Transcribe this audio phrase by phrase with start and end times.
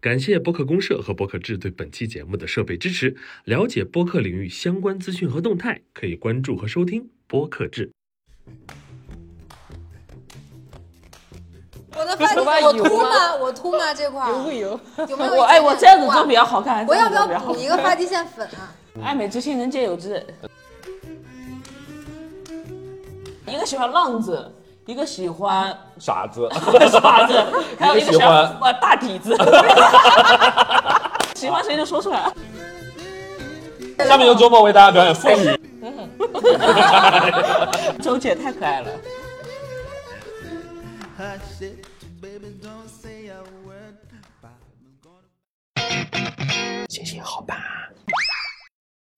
[0.00, 3.14] 感谢播客公社和播客志对本期节目的设备支持。
[3.44, 7.90] 了解播客领域相关资讯和动态，可以关注和收听播客志。
[11.94, 13.36] 我的发我秃吗？
[13.42, 13.92] 我秃吗？
[13.92, 14.80] 这块儿油不油？
[15.06, 15.34] 有没有？
[15.34, 16.86] 我哎，我这样子做比较好看。
[16.86, 18.72] 我要不要补一个发际线粉啊？
[19.04, 20.24] 爱美之心，人皆有之。
[23.46, 24.50] 一个喜欢浪子，
[24.90, 26.48] 一个喜欢 傻子，
[26.90, 27.44] 傻子，
[27.78, 29.36] 还有一个喜喜欢大底子。
[31.36, 32.32] 喜欢谁就说出来。
[34.04, 35.56] 下面由周末为大家表演妇女。
[38.02, 38.90] 周姐太可爱了。
[41.16, 41.86] Hush it,
[42.20, 42.88] baby, don't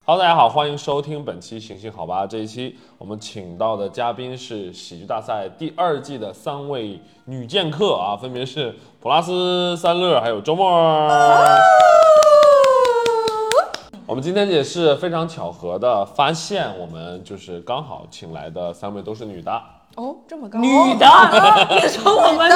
[0.04, 2.24] Hello，大家好，欢迎收听本期《行行好吧》。
[2.26, 10.66] 这一期我们请到的嘉宾是喜剧大赛第二季的三位女剑客啊，分别是普拉斯、三乐还有周末。
[14.04, 19.62] 我们今天也是非常巧合的发现，我们就是刚好请来的三位都是女的。
[19.96, 20.58] 哦，这么高？
[20.58, 21.06] 女的，
[21.70, 22.50] 你说我们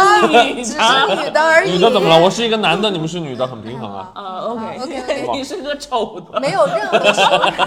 [0.54, 0.78] 女只是。
[0.78, 1.72] 女的而已。
[1.72, 2.18] 女的怎么了？
[2.18, 4.10] 我是一个男的，你们是女的，很平衡啊。
[4.14, 6.40] 啊，OK，，OK，OK 你是个丑的。
[6.40, 7.52] 没有任何羞辱。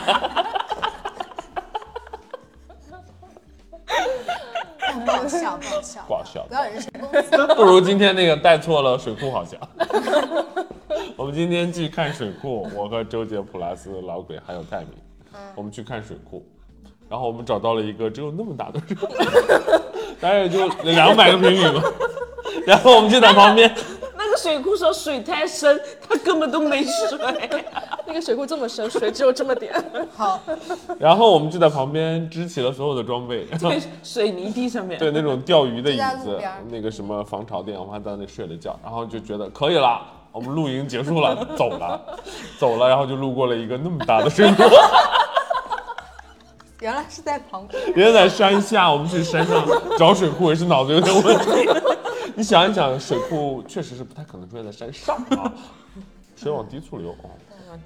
[5.05, 7.27] 不好笑，不好笑，不好笑不要人身攻击。
[7.55, 9.59] 不如今天那个带错了水库好像。
[11.15, 14.97] 我们今天去看水库，我和周杰、普拉斯、老鬼还有泰米，
[15.55, 16.43] 我们去看水库，
[17.09, 19.07] 然后我们找到了一个只有那么大的水库，
[20.21, 21.83] 大概也就两百个平米吧。
[22.67, 23.73] 然后我们就在旁边，
[24.15, 27.19] 那个水库说水太深，它根本都没水。
[28.05, 29.73] 那个水库这么深，水只有这么点。
[30.15, 30.39] 好，
[30.99, 34.99] 然后我们就在旁边支起了所有的装备，对，水泥地上面。
[34.99, 40.01] 对那种钓鱼的椅子，那个什么防潮垫，我们还在那里睡了觉，然后就觉得可以了。
[40.31, 41.99] 我们露营结束了，走了，
[42.59, 44.63] 走了，然后就路过了一个那么大的水库。
[46.81, 47.81] 原来是在旁边。
[47.95, 49.65] 原来在山下，我们去山上
[49.97, 51.69] 找水库也是脑子有点问题。
[52.35, 55.53] 你想一想，水库确实是不太可能出现在山上啊，
[56.35, 57.13] 水往低处流。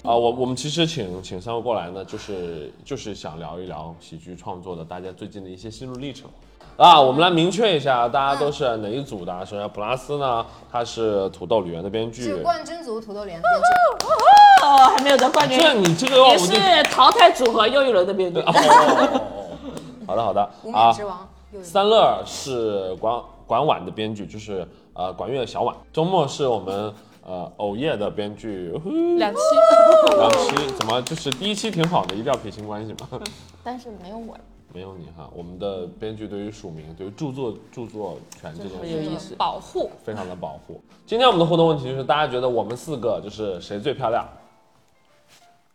[0.04, 6.30] 啊，我我们其实请请三位过来呢，就是就是想聊一聊喜剧创作的大家最近的一些心路历程。
[6.78, 9.46] 啊，我们来明确一下，大家都是哪一组的？
[9.46, 12.38] 首先，普拉斯呢，他是土豆旅园的编剧是。
[12.38, 14.43] 冠军组土豆连的编剧。
[14.64, 18.40] 哦，还没有得冠军，这你这个我也是淘汰组合又一轮的编剧。
[18.40, 19.22] 哦哦哦哦
[20.08, 20.94] 好的好的无啊
[21.62, 25.76] 三乐是管管碗的编剧，就是呃管乐小碗。
[25.92, 26.94] 周末是我们
[27.26, 28.72] 呃偶夜的编剧，
[29.18, 29.40] 两期，
[30.18, 33.08] 两期怎么就是第一期挺好的，一定要撇清关系嘛。
[33.64, 34.36] 但是没有我，
[34.74, 39.36] 没有你哈，我们的编剧对于署名、对于著作著作权这件事情很有意思。
[39.36, 40.82] 保护非常的保护。
[41.06, 44.28] 今天我们的互动问题就是，大家觉得我们四个就是谁最漂亮？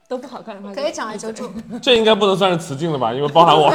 [0.08, 1.50] 都不好看的话，可以讲来求助。
[1.82, 3.12] 这应该不能算是词境了吧？
[3.12, 3.70] 因为包含我，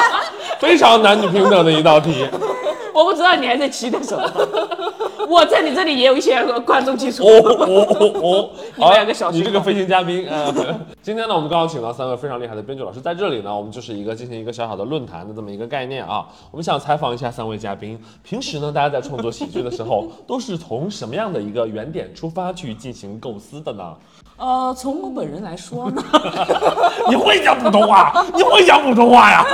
[0.60, 2.28] 非常男女平等的一道题。
[2.92, 4.89] 我不知道你还在期待什么。
[5.30, 7.24] 我在你这里也有一些观众基础。
[7.24, 8.50] 哦哦哦哦！
[8.74, 10.52] 你们两个小好你心这个飞行嘉宾，呃，
[11.00, 16.26] 今天呢，我们刚好请到三位非常厉害的编剧老师，在这里呢，我们就是一个进行一个小小的论坛的这么一个概念啊。
[16.50, 23.94] 我们想采访一下三位嘉宾，平时呢，大家在创作喜剧的时候，都是从什么样的一个原点出发去进行构思的呢？
[24.36, 26.02] 呃，从我本人来说呢，
[27.08, 28.26] 你会讲普通话？
[28.34, 29.46] 你会讲普通话呀？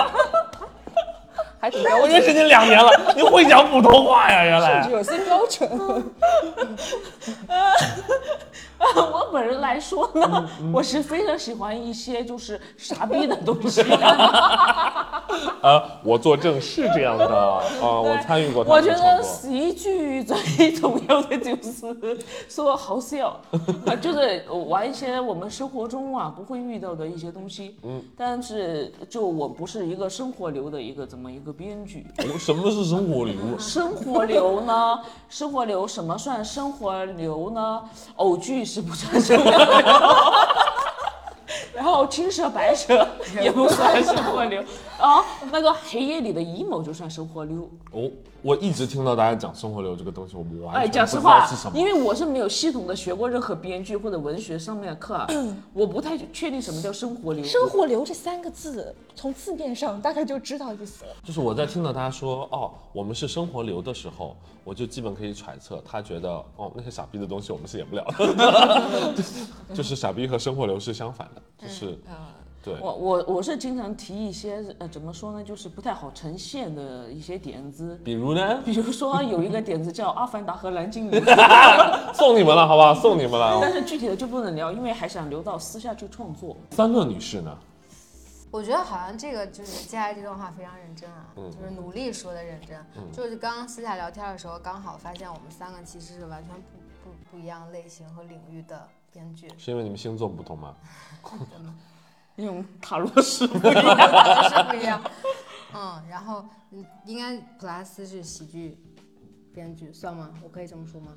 [1.66, 4.44] 还挺标我认识你两年了， 你会讲普通话呀？
[4.44, 5.68] 原来准，有些标准。
[8.96, 13.82] 我本人来说呢，我是非常喜欢一些就是傻逼的东西。
[15.60, 19.22] 啊，我作证是这样的啊、我参与过我觉得。
[19.22, 23.40] 喜剧最重要的就是说好笑，
[23.86, 27.76] 啊，就是玩一些我们生活中啊不会遇到的一些东西。
[27.82, 32.06] 嗯，但是就我不是一个生活流的一个这么一个编剧。
[32.18, 33.34] 我什么是生活流？
[33.58, 35.00] 生活流呢？
[35.28, 37.82] 生活流什么算生活流呢？
[38.16, 39.58] 偶剧是不算生活流，
[41.74, 43.06] 然后 青蛇白蛇
[43.40, 44.60] 也不算生活流，
[44.98, 47.70] 啊，那个黑夜里的 emo 就算生活流。
[47.92, 48.10] 哦，
[48.42, 51.84] 我一直听到大家讲生活流这个东西，我完哎，全不知道讲实话是什，么因。
[51.84, 55.26] 为我是没有系统的学过任何编剧或者文学上面的课啊，
[55.72, 57.44] 我不太确定什么叫生活流。
[57.44, 61.10] 生活流这三个字，从字面上大概就知道意思了。
[61.24, 69.14] 就是我在听到大家说哦，我们是生活流的时候，我就基本可以揣测，他觉得哦，那些傻逼的东西我们是演不了的，
[69.74, 71.98] 就是傻逼和生活流是相反的，就是
[72.66, 77.96] 对，我我我是经常提一些呃怎么说呢，就是不太好呈现的一些点子。
[78.04, 81.20] 比如呢，比如说有一个点子叫《阿凡达和蓝精灵》，
[82.12, 82.92] 送你们了，好不好？
[82.92, 83.58] 送你们了。
[83.62, 86.56] 但是具体的就不能聊，因为还想留到私下去创作。
[86.72, 87.56] 三个女士呢？
[88.50, 92.78] 我觉得好像这个就是接下来这段话非常认真啊，嗯就是努力说的认真。
[93.12, 96.52] 就是刚刚私下聊天的时候，刚好发现我们三个其实是完全
[97.04, 100.74] 不不不一样类型和领域的编剧，是因为你们星座不同吗？
[102.36, 104.48] 那种塔罗师不一样。
[104.48, 105.02] 是不一样。
[105.74, 108.78] 嗯，然后嗯，应该普拉斯是喜剧
[109.52, 110.30] 编剧，算吗？
[110.42, 111.08] 我可以这么说吗？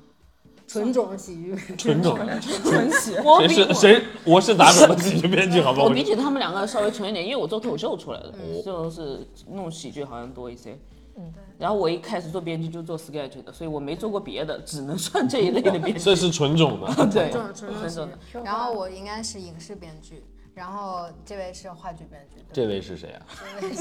[0.66, 2.16] 纯种喜剧，纯种，
[2.62, 3.16] 纯喜。
[3.24, 4.04] 我比谁是谁？
[4.24, 5.60] 我是哪种的喜剧编剧？
[5.60, 5.86] 好不好？
[5.86, 10.78] 我比起他们两个稍微纯一点，因为我做脱口秀出来的，嗯就是弄喜剧好像多一些。
[11.16, 15.98] 嗯对然后我一开始做编剧就做 sketch 的，所以我没做过别的，只能算这一类的编剧。
[16.00, 16.86] 这 是纯种的。
[17.10, 18.38] 对，纯种的纯种剧。
[18.44, 20.22] 然后我应该是影视编剧，
[20.54, 22.44] 然后这位是话剧编剧。
[22.52, 23.26] 这位是谁啊？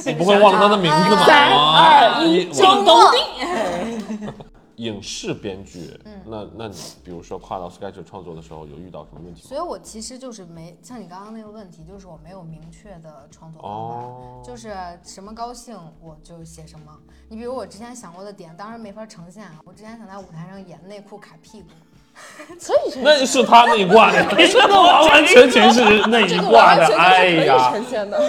[0.06, 1.26] 你不会忘了他的名字吧？
[1.26, 4.34] 三啊二一，我叮咚叮！
[4.80, 9.50] 影视编剧，嗯那那你比如说跨到 sketch 创作的时候，有遇到什么问题吗？
[9.50, 13.78] 所以我其实就是没像你刚刚那个问题，就是我没有明确的创作方法，
[14.08, 14.74] 哦就是
[15.04, 16.98] 什么高兴我就写什么。
[17.28, 19.60] 你比如我之前想过的点，当然没法呈现啊。
[19.66, 21.68] 我之前想在舞台上演内裤卡屁股，
[22.60, 26.82] 所以是那是他那一挂的， 你说的完完全全是那一这个挂的。
[26.82, 28.22] 完全就是哎可以呀，呈现的。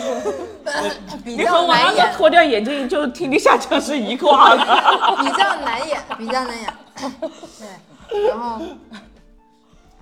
[1.25, 4.62] 比你和较难演我那个，脱掉眼镜就听力下降是一挂的。
[5.25, 6.72] 比较难演，比较难演。
[8.08, 8.60] 对，然后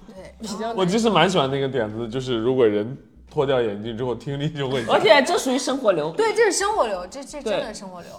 [0.07, 2.97] 对，比较我其实蛮喜欢那个点子，就是如果人
[3.33, 6.11] 脱掉眼镜之后，听力就会而且这属于生活流。
[6.11, 8.11] 对，这是生活流，这这真的是生活流。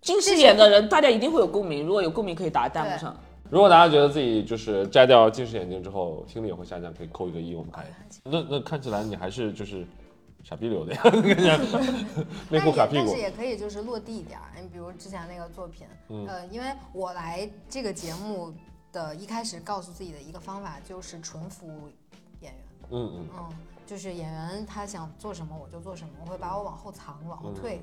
[0.00, 1.86] 近视眼的人，大家一定会有共鸣。
[1.86, 3.16] 如果有共鸣，可以打在弹幕上。
[3.54, 7.84] 如果大家觉得自己就是摘掉近视眼镜之后听力也会下降，可以扣一个一，我们看。
[7.84, 8.20] 一下。
[8.24, 9.86] 那那看起来你还是就是
[10.42, 11.00] 傻逼流的呀，
[12.50, 13.06] 内卡屁股。
[13.06, 13.16] 但是。
[13.16, 16.26] 也可以就是落地一点儿，你比如之前那个作品，嗯。
[16.26, 18.52] 呃，因为我来这个节目
[18.90, 21.88] 的一开始告诉自己的一个方法就是纯服务
[22.40, 22.54] 演员，
[22.90, 23.28] 嗯嗯。
[23.38, 23.48] 嗯，
[23.86, 27.82] 就是演员他想做什么我就做什么，我会把我往后藏，往后退，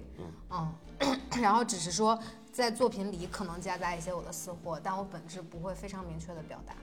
[0.49, 0.73] 嗯，
[1.41, 2.17] 然后只是说
[2.51, 6.73] 在作品里可能夹杂一些我的私货，但我本质不会非常明确的表达。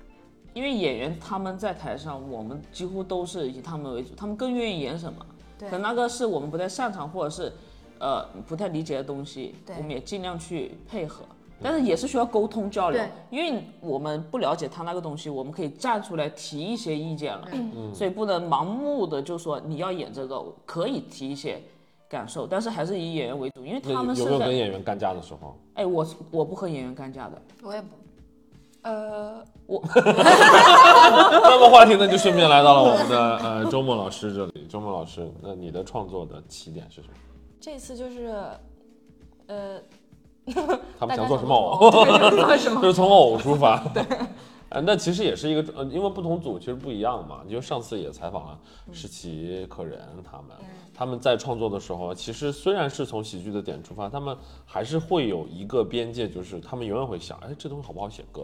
[0.55, 5.25] 因为演员他们在台上，我们几乎都是以他们为主，他们更愿意演什么。
[5.59, 7.53] 对可那个是我们不太擅长或者是
[7.99, 11.25] 呃不太理解的东西，对我们也尽量去配合。
[11.63, 21.61] 但是也是需要沟通交流，因为我们不了解他那个东西，我们可以站出来提一些意见了，嗯所以不能盲目的就说你要演这个，可以提一些
[22.09, 25.57] 感受，但是还是以演员为主，因为他们是有没有跟，演员干架的时候？
[25.75, 27.89] 哎，我我不和演员干架的，我也不，
[28.83, 34.67] 呃，我 那么话题呢，就顺便来到了我们的呃周末老师这里。
[34.69, 37.15] 周末老师，那你的创作的起点是什么？
[37.59, 38.35] 这次就是，
[39.47, 39.81] 呃，
[40.99, 41.91] 他们想做什么偶？
[41.91, 43.83] 做什么就是从偶出发。
[43.95, 44.03] 对。
[44.71, 47.41] 呃，那其实也是一个，呃，因为不同组其实不一样嘛。
[47.49, 48.59] 因为上次也采访了
[48.93, 50.55] 石奇、可人他们，
[50.93, 54.37] 他们在创作的时候，其实虽然是从喜剧的点出发，他们
[54.67, 58.43] 还是会有一个边界，就是他们永远会想，哎，这东西好不好写歌？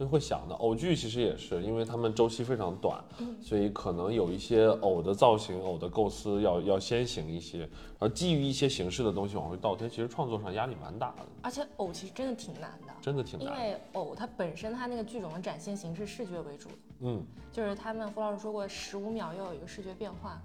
[0.00, 0.54] 就会想的。
[0.54, 2.98] 偶剧其实也是，因为他们周期非常短，
[3.42, 7.68] 所以可能有一些偶的造型、偶的构思要要先行一些，然
[8.00, 13.60] 后基于一些形式的东西往回倒推，其实创作上压力蛮大的，而且偶其实真的挺难的，真的挺难的。
[13.60, 16.70] 为偶它本身它那个剧种的展现形式视觉为主，
[17.00, 20.40] 嗯，就是他们胡老师说过，十五秒要有一个视觉变化。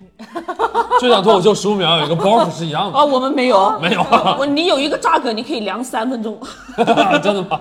[0.98, 2.98] 就像脱口秀十五秒有一个包袱是一样的。
[2.98, 6.40] 啊，我们没有，没有啊，我你有一个炸梗，你可以量三分钟。
[7.22, 7.60] 真的吗？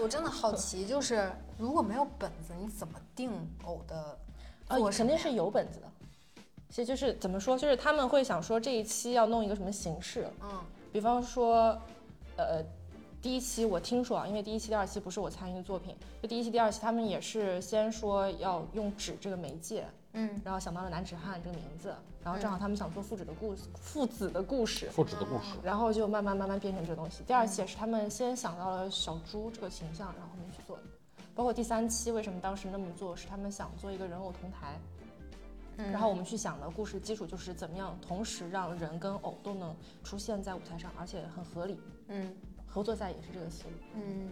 [0.00, 3.30] 我真的好奇，就是如果没有本子，你怎么定
[3.64, 4.18] 偶的
[4.68, 5.16] 呃，做什么呀？
[5.16, 5.86] 肯定是有本子的。
[6.68, 10.60] 其实就是怎么说，就是他们会想说这一期要弄一个什么形式，嗯
[10.92, 11.80] 比方说，
[12.36, 12.62] 呃，
[13.22, 20.28] 第一期我听说啊，因为第一期、第二期不是我参与的作品，就第一期、第二期他们也是先说要用纸这个媒介，嗯。
[20.44, 21.94] 然后想到了男纸汉这个名字，
[22.24, 25.54] 然后正好他们想做父子的故事，父子的故事，父子的故事。
[25.62, 27.22] 然后就慢慢慢慢变成这个东西。
[27.22, 30.82] 第二期也是他们先想到了小猪这个形象，然后后面去做的。
[31.34, 34.78] 包括第三期为什么当时那么做，是他们想做一个人偶同台，
[35.76, 35.92] 嗯。
[35.92, 41.78] 然后我们去想的故事基础就是怎么样同时让人跟偶都能出现在舞台上，而且很合理。
[42.08, 42.34] 嗯。
[42.68, 44.28] 合作赛也是这个思路，嗯，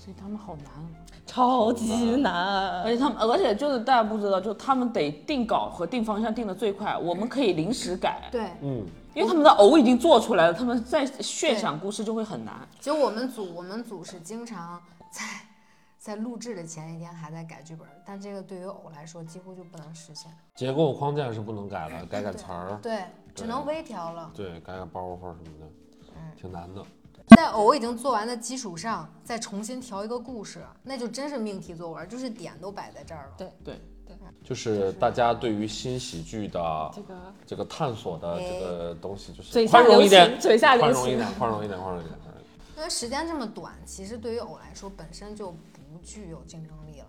[0.00, 0.88] 所以他们好难，啊
[1.26, 8.48] 超级难而且他们，而且就是大家不知道，就他们得定稿和定方向定的最快，我们可以临时改，对。
[8.62, 8.82] 嗯，
[9.14, 12.66] 因为他们的偶已经做出来了，他们再炫想故事就会很难。
[12.78, 14.80] 其实我们组我们组是经常
[15.12, 15.22] 在
[15.98, 20.32] 在录制的前一天还在改剧本，但这个对于偶来说几乎就不能实现。
[20.54, 23.04] 结构框架是不能改了，改改词儿，对，
[23.34, 24.30] 只能微调了。
[24.34, 25.66] 对，改改包袱什么的，
[26.40, 26.82] 挺难的。
[27.36, 33.32] 在偶已经做完的基础上，再重新调一个故事，那就真是命题作文，就是点都摆在这儿了。
[33.38, 37.14] 对对对，就是大家对于新喜剧的这个
[37.46, 42.18] 这个探索的这个东西，就是嘴下宽容一点，嘴下宽容一点，宽容一点，宽容一点。
[42.18, 42.44] 宽容一点
[42.76, 47.06] 因为时间这么短，其实对于偶来说本身就不具有竞争力了。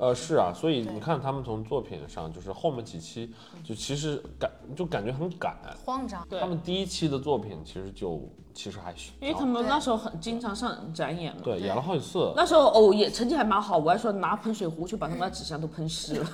[0.00, 3.30] 呃，是啊，所以你看他们从作品上，就是后面几期，
[3.62, 5.54] 就其实感就感觉很赶。
[5.84, 11.42] 慌张，对他们第一期的作品其实就其实还行，因为他们那时候很经常上展演嘛。
[11.44, 12.32] 对演了好几次。
[12.34, 16.30] 那时候哦也成绩还蛮好，我还说拿喷水壶去把他们的纸箱都喷湿了。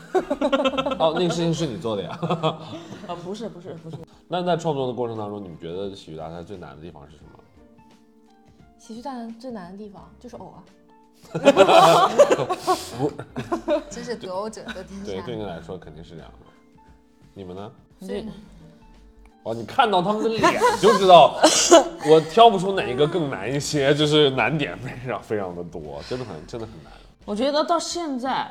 [1.00, 2.16] 哦，那个事情是你做的呀？
[3.08, 3.96] 啊不是不是不是，
[4.28, 7.30] 那在创作的过程当中，你们觉得喜剧大赛最难的地方是什么？
[8.78, 10.62] 喜剧大赛最难的地方就是偶啊，
[13.90, 15.22] 真是得偶者的天对，下。
[15.26, 16.46] 对你来说肯定是这样的。
[17.34, 17.70] 你们呢？
[18.00, 18.26] 所以
[19.42, 20.42] 哦，你看到他们的脸
[20.80, 21.38] 就知道，
[22.10, 26.92] 我挑不出哪一个更难一些，就是难点非常非常的多，真的很真的很难。
[27.24, 28.50] 我觉得到现在，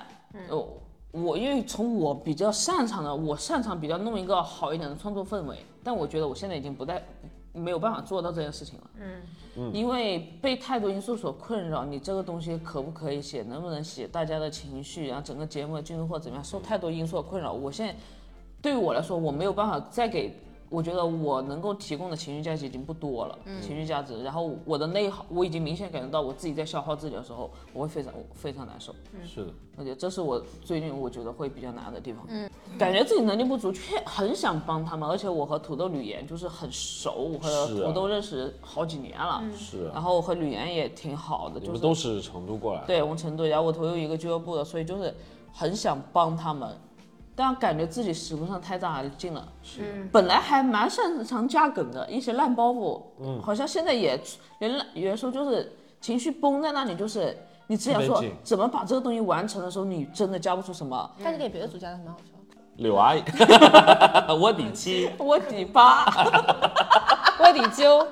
[0.50, 0.68] 哦，
[1.12, 7.04] 我因为从我比较擅长的，我擅长比较弄一个好一点的创作氛围，但我觉得我现在已经不太
[7.56, 8.90] 没有办法做到这件事情了。
[9.56, 17.52] 嗯，因为被太多因素所困扰，你这个东西可不可以写，能不能写，大家的情绪，然后整个节目的进度或怎么样，受太多因素的困扰。
[17.52, 17.96] 我现在
[18.62, 20.34] 对于我来说，我没有办法再给。
[20.70, 24.24] 我觉得我能够提供的情绪价值已经不多了，情绪价值。
[24.24, 28.94] 然后我的内耗，我已经明显感觉到我自己在消耗自己的时候，我会非常非常难受。
[29.24, 32.26] 是的，而且这是我最近我觉得会比较难的地方。
[32.28, 35.08] 嗯，感觉自己能力不足，却很想帮他们。
[35.08, 39.44] 而且我和土豆吕岩就是很熟，我和土豆认识好几年了。
[39.56, 45.14] 是啊，然后我和吕岩也挺好的，就是都是成都过来的，对我们成都，然后我投入一个俱乐部的，所以就是
[45.54, 46.76] 很想帮他们，
[47.36, 49.46] 但感觉自己使不上太大的劲了。
[49.62, 54.18] 是，本来还蛮擅长加梗的，一些烂包袱，嗯，好像现在也
[54.60, 57.38] 原来有的时候就是情绪崩在那里，就是
[57.68, 61.12] 你只想说怎么把这个东西完成的时候，你真的加不出什么。
[61.24, 62.32] 但是给别的组加的很蛮好笑的。
[62.78, 63.24] 柳阿姨，
[64.40, 66.06] 卧底七，卧底八，
[67.40, 68.06] 卧底九，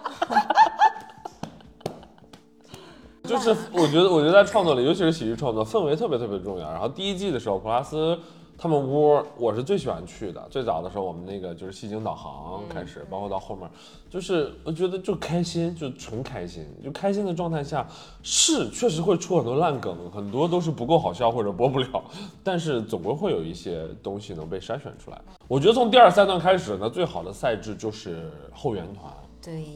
[3.24, 6.72] 就是我觉得，我觉得在创作里，尤其是喜剧创作，氛围特别特别重要。
[6.72, 8.18] 然后第一季的时候，普拉斯
[8.64, 10.42] 他们屋，我是最喜欢去的。
[10.50, 13.70] 最早的时候，我们那个就是戏精导航开始，包括到后面，
[14.10, 17.86] 就是我觉得就开心，就纯开心，就开心的状态下，
[18.22, 22.02] 是确实会出很多烂梗，很多都是不够好笑或者播不了，
[22.42, 25.22] 但是总归会有一些东西能被筛选出来。
[25.50, 29.14] 我觉得从第二赛段开始呢，最好的赛制就是后援团。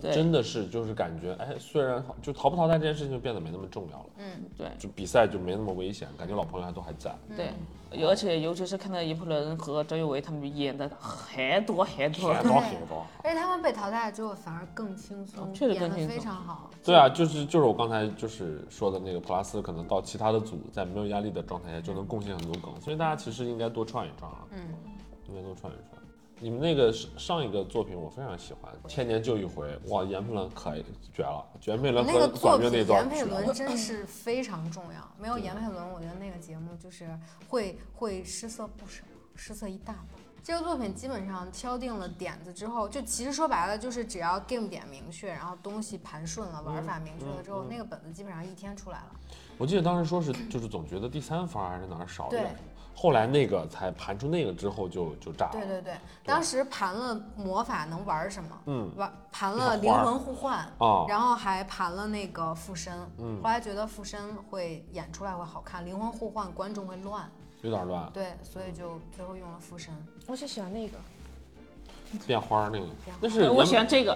[0.01, 4.25] 对，真的是就是感觉，哎，虽然好就淘不淘汰这件事情就变得没那么重要了，嗯
[4.57, 4.67] 对。
[4.79, 7.13] 就比赛就没那么危险，感觉老朋友还都还在。
[7.35, 7.51] 对，
[8.07, 13.05] 而且尤其是看到叶普伦和张佑维他们演的很多很多，很多很多。
[13.23, 16.23] 而且他们被淘汰了之后反而更轻松，确实演得非更轻松。
[16.23, 16.69] 常好。
[16.83, 24.59] 对啊，就是就是我刚才就是说的那个普拉斯，可能到其他的组，在没有压力的状态下就能贡献很多梗，所以大家其实应该多串一串啊，嗯，
[25.27, 25.96] 应该多串一创。
[26.39, 33.53] 你们那个上上一个作品我非常喜欢，千年就一回，哇，严佩伦可以绝了，严佩伦那个和作品管乐那段严佩伦。
[33.53, 37.09] 真 是非常重要，没有严佩伦，我觉得那个节目就是
[37.49, 39.03] 会会失色不少，
[39.35, 40.05] 失色一大半。
[40.43, 49.11] 这个作品基本上敲定了点子之后，就其实说白了就是只要 game 点明确，然后东西盘顺了，玩法明确了之后，那个本子基本上一天出来了。
[49.57, 52.55] 我记得当时说是就是总觉得第三方还是哪儿少了对点，
[52.99, 55.51] 后来那个才盘出那个之后就就炸了。
[55.51, 55.93] 对对对，
[56.25, 58.91] 当时盘了魔法能玩什么，嗯。
[58.97, 63.39] 玩盘了灵魂互换，啊，然后还盘了那个附身，嗯。
[63.43, 67.29] 后来觉得附身会演出来会好看，灵魂互换观众会乱，
[67.61, 69.93] 有点乱，对，所以就最后用了附身。
[70.25, 70.97] 我就喜欢那个。
[72.25, 72.87] 变花那个。
[73.05, 74.15] 变花，那是我喜欢这个，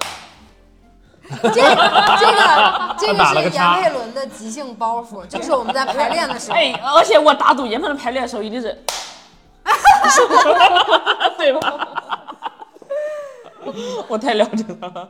[1.41, 1.75] 这个
[2.19, 3.79] 这个这个是个叉。
[3.79, 8.77] 严佩伦的即兴包袱，就是我们在排练的时候，哎，而且我打赌严佩伦排练的时候一定是，
[11.37, 11.87] 对吧？
[14.07, 15.09] 我太了解他了，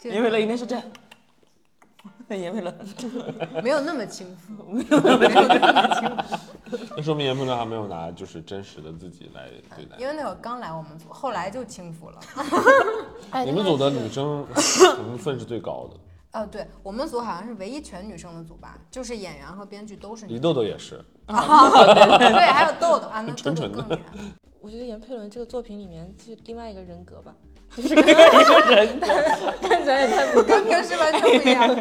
[0.00, 0.84] 这严佩伦一定是这样。
[2.28, 2.74] 严佩伦，
[3.62, 6.38] 没有那么轻浮，没有那么轻浮，
[6.96, 9.96] 那说明严佩伦还没有拿就是真实的自己来对待。
[9.98, 12.20] 因为那会儿刚来我们组，后来就轻浮了。
[13.30, 20.40] 哎，你们组的女生 成分是最高的，哦，对我们组好像是唯一全女生的组吧，就是演员和编剧都是女李。
[20.40, 21.70] 豆豆也是，啊
[22.18, 24.18] 对，还有豆豆啊，那豆豆纯纯的更厉害。
[24.60, 31.74] 我觉得严佩伦这个作品里面是另外一个人格吧，就是跟一个人，看起来也太不跟平时完全不一样。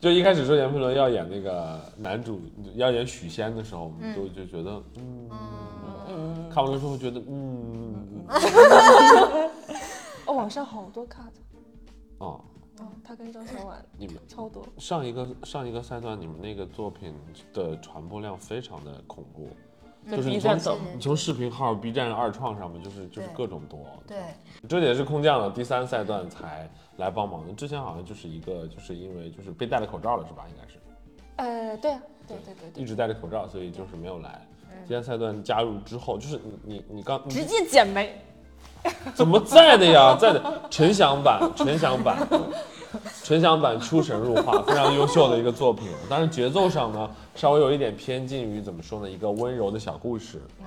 [0.00, 2.40] 就一开始说闫培伦要演那个男主，
[2.74, 4.82] 要演许仙的时候，我们就就觉得，
[6.08, 8.24] 嗯，看完了之后觉得，嗯，
[10.26, 11.32] 哦，网上好多 cut，
[12.18, 12.40] 哦，
[12.80, 14.66] 哦，他跟张小婉你们超多。
[14.76, 17.14] 上一个上一个赛段，你们那个作品
[17.54, 19.67] 的传播量非常的恐怖，在
[20.10, 23.80] 就是你从，你从视频号、B 站、二创上面，就是就是各种多。
[24.06, 24.16] 对，
[24.68, 30.44] 这也是空降的第三赛段才来帮忙的，之前好像就是一个，就是因为就是被戴了口罩了，是吧？
[30.48, 30.78] 应该是
[31.36, 34.30] 呃，对啊，对对对对，一直戴着口罩，所以就是没有来。
[34.70, 38.18] 嗯第三赛段加入之后，就是你你你刚你直接减没。
[39.14, 40.16] 怎么在的呀？
[40.18, 42.26] 在的，陈翔版，陈翔版，
[43.24, 45.88] 纯享版出神入化，非常优秀的一个作品。
[46.08, 49.10] 但是节奏上呢，稍微有一点偏近于怎么说呢？
[49.10, 50.66] 一个温柔的小故事，对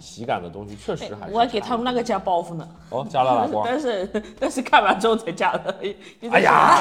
[0.00, 1.34] 喜感的东西确实还是。
[1.34, 3.62] 我还给他们那个加包袱呢，哦，加了喇叭。
[3.66, 5.76] 但是但是看完之后才加的。
[6.30, 6.78] 哎呀，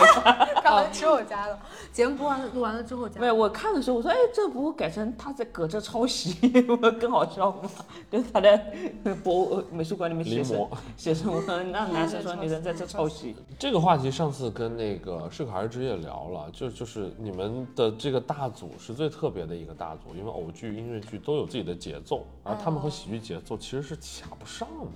[0.63, 1.59] 看完之后加的，
[1.91, 3.27] 节目播完了录完了之后加没。
[3.27, 6.33] 有，我看的时候我说，哎，这不改成他在搁这抄袭，
[6.63, 7.69] 不更好笑吗？
[8.09, 8.57] 就是他在
[9.23, 24.91] 博美术馆里面写生临摹写生，我那男生说女生在这抄袭，这个话题上次跟那个适可而止也聊了，就就是你们的这个大组是最特别的一个大组，因为偶剧、音乐剧都有自己的节奏，而他们和喜剧节奏其实是卡不上的。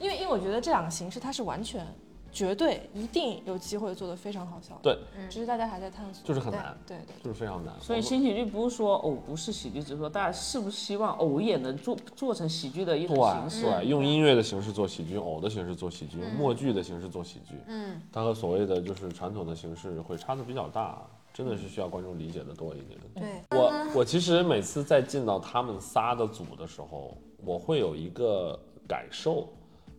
[0.00, 1.84] 因为因为我觉得这两个形式它是完全、
[2.30, 4.78] 绝对、一定有机会做得非常好笑。
[4.82, 4.96] 对，
[5.28, 6.24] 只是大家还在探索。
[6.24, 7.74] 就是很难，对对就是非常难。
[7.80, 13.62] 所以新喜剧不是说偶不是喜剧，只是说大家是不是希望偶也能做做成喜剧的一种形式。
[13.62, 21.02] 对对，用音乐的形式做喜剧，用偶的形式做喜剧，用默剧的形式做喜剧，嗯，它和所谓的就是传统的形式会差的比较大，
[21.34, 23.00] 真的是需要观众理解的多一点。
[23.16, 29.48] 对，我我其实每次在进到他们仨的组的时候，我会有一个感受，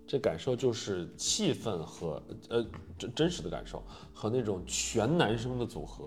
[0.08, 2.66] 这感受就是气氛和呃
[2.98, 3.82] 真真实的感受
[4.14, 6.06] 和那种全男生的组合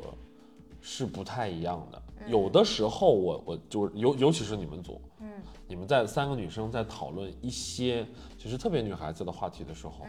[0.81, 2.03] 是不太一样的。
[2.29, 5.29] 有的时候我我就尤尤其是你们组，嗯，
[5.67, 8.07] 你们在三个女生在讨论一些
[8.39, 10.07] 其实特别女孩子的话题的时候，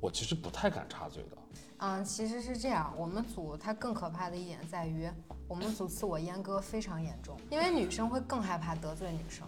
[0.00, 1.38] 我其实不太敢插嘴的。
[1.78, 5.08] 嗯，其实是这样，我们组它更可怕的一点在于，
[5.48, 9.46] 我们组自我阉割非常严重，因为女生会更害怕得罪女生，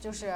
[0.00, 0.34] 就是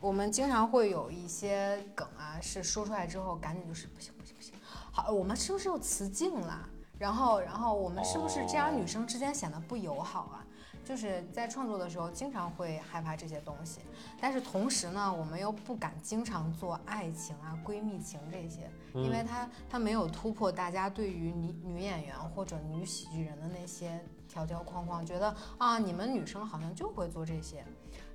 [0.00, 4.54] 我们经常会有一些梗啊，是说出来之后赶紧就是不行不行不行，
[4.90, 6.68] 好，我们是不是又雌竞了？
[6.98, 10.46] 然后然后我们是不是这样女生之间显得不友好啊？
[10.84, 13.80] 就是在创作的时候经常会害怕这些东西，
[14.20, 27.64] 但是同时呢，我们又不敢经常做爱情啊、闺蜜情这些，因为它它没有突破大家对于女女演员或者女喜剧人的那些条条框框，觉得啊你们女生好像就会做这些，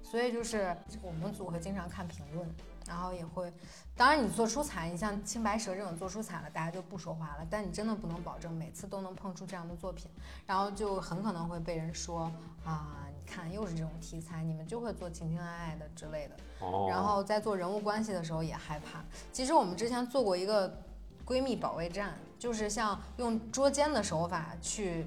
[0.09, 2.49] 所以就是我们组会经常看评论，
[2.87, 3.51] 然后也会，
[3.93, 10.09] 当然你做出彩，你像青白蛇这种做出彩了，大家就不说话了，但你真的不能保证每次都能碰出这样的作品，
[10.45, 12.31] 然后就很可能会被人说
[12.63, 16.35] 啊，你看又是这种题材，你们就会做情情爱爱的之类的。
[16.61, 19.03] 哦，然后在做人物关系的时候也害怕。
[19.33, 20.81] 其实我们之前做过一个
[21.25, 25.05] 闺蜜保卫战，就是像用捉奸的手法去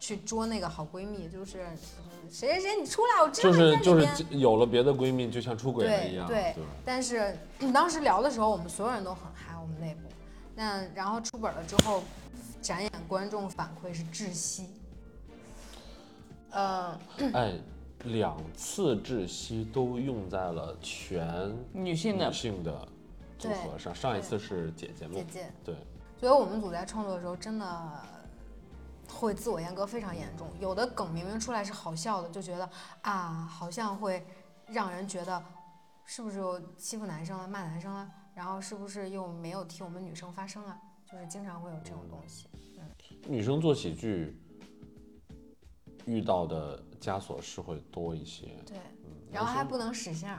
[0.00, 3.98] 去捉那个好闺蜜，就是嗯谁谁谁你出来，我知道就是就。
[4.00, 6.26] 是有了别的闺蜜，就像出轨了一样。
[6.26, 10.00] 对但是嗯当时聊的时候，我们所有人都很嗨，我们内部。
[10.54, 12.02] 那然后出本了之后，
[12.60, 14.68] 展演观众反馈是窒息。
[16.50, 16.98] 嗯，
[17.34, 17.52] 哎，
[18.04, 22.88] 两次窒息都用在了全女性的女性的
[23.38, 25.74] 组合上，上一次是姐姐们，姐姐，对，
[26.18, 27.66] 所以我们组在创作的时候真的
[29.10, 30.48] 会自我阉割非常严重。
[30.60, 32.68] 有的梗明明出来是好笑的，就觉得
[33.02, 34.24] 啊，好像会
[34.66, 35.42] 让人觉得
[36.04, 40.78] 是不是又欺负男生了、骂男生了，然后是不是又没有替我们女生发声啊？
[41.10, 42.48] 就是经常会有这种东西。
[43.26, 44.38] 女生做喜剧
[46.04, 48.46] 遇到的枷锁是会多一些。
[48.66, 48.76] 对，
[49.32, 50.38] 然后还不能使相。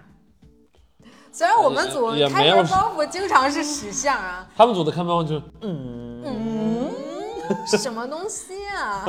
[1.31, 6.78] 虽然我们组开也也没有门包袱经常是使相啊，他们组的看包就是，嗯，嗯，
[7.77, 9.05] 什么东西啊？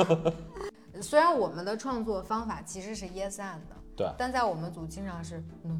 [1.01, 5.73] 虽然我们的创作方法其实是 yes and 的，对，但在我们组经常是 no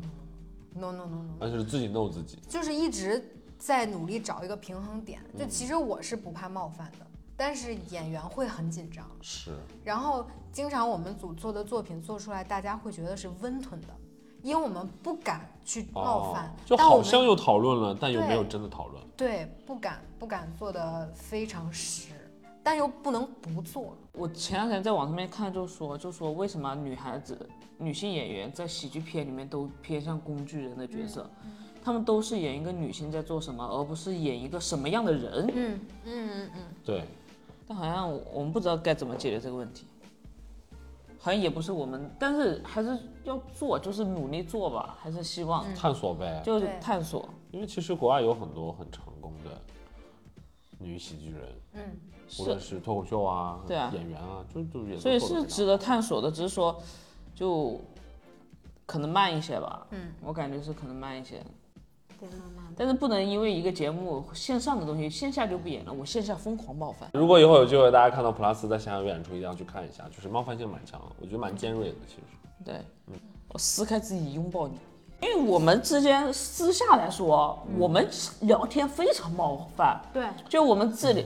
[0.74, 2.40] no no no no no no，而且是自己弄自己。
[2.48, 3.24] 就是一直
[3.60, 5.22] 在努力找一个平衡点。
[5.38, 7.06] 就其实我是不怕冒犯的，
[7.38, 9.06] 但是演员会很紧张。
[9.22, 9.52] 是，
[9.84, 13.88] 然后经常我们组做的作品做出来，大家会觉得是温吞的，
[14.42, 19.04] 因为我们不敢去冒犯哦，，就好像又讨论了，但又没有对真的讨论。
[19.16, 22.14] 对不敢不敢做的非常实，
[22.64, 23.96] 但又不能不做。
[24.14, 31.30] 我前两天在网上面看，就说就说为什么女孩子、女性演员在喜剧片里面都偏向工具人的角色，
[31.84, 35.52] 他们都是演一个女性在做什么，而不是演一个什么样的人。
[35.54, 37.04] 嗯嗯嗯嗯，对，
[37.68, 39.88] 但好像我们不知道该怎么解决这个问题，
[41.18, 46.42] 好像也不是我们，但是还是要做，就是努力做吧，还是希望探索呗。
[46.46, 47.28] 就是探索。
[47.52, 49.62] 因为其实国外有很多很成功的
[50.82, 51.42] 女喜剧人，
[51.74, 51.82] 嗯，
[52.40, 56.82] 无论是脱口秀啊，对啊演员啊，就就也都所以是值得探索的，只是说
[57.34, 57.80] 就
[58.86, 59.88] 可能慢一些吧。
[59.92, 61.44] 嗯，我感觉是可能慢一些，
[62.20, 62.74] 对，慢慢。
[62.76, 67.10] 但是不能因为一个节目线上的东西线下就不演了，我线下疯狂冒犯。
[67.14, 71.96] 如果以后有机会大家看到普拉斯在线下有演出，一定要去看一下，就是冒犯性蛮强的，我觉得蛮尖锐的。
[72.08, 72.22] 其实，
[72.66, 72.76] 对，
[73.08, 73.14] 嗯
[73.50, 74.78] 我撕开自己拥抱你，
[75.22, 78.08] 因为我们之间私下来说，我们
[78.42, 80.02] 聊天非常冒犯。
[80.12, 81.26] 对，就我们这里，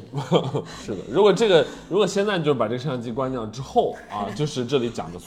[0.84, 5.20] 是的，如果这个如果现在就是把这个摄像机关掉之后啊， 就是这里讲的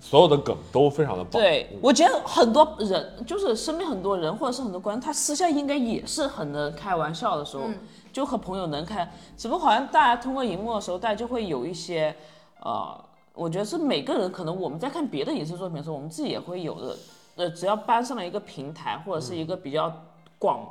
[0.00, 1.32] 所有的梗都非常的棒。
[1.32, 7.64] 对我觉得很多人，就是身边很多人或者是很多观众，他私下应该也是很能开玩笑的时候，
[8.12, 12.14] 就和朋友能开，只不过好像大家通过荧幕的时候，大家就会有一些，
[12.62, 12.96] 呃，
[13.34, 16.96] 我觉得是每个人可能我们在看别的影视作品的时候，我们自己也会有的，
[17.36, 19.92] 呃，只要搬上了一个平台或者是一个比较
[20.38, 20.68] 广。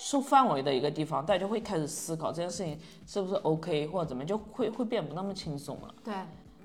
[0.00, 5.92] 受范围的一个地方，大家就会开始思考这件事情是不是 OK，或者怎么，就会会变不那么轻松了。
[6.04, 6.14] 对，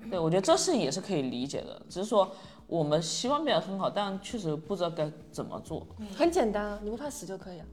[0.08, 2.30] 对，我觉得这事情也是可以理解的，只是说
[2.68, 5.84] 我们希望变得很好，但确实不知道该怎么做。
[6.16, 7.66] 很简单啊，你不怕死就可以啊。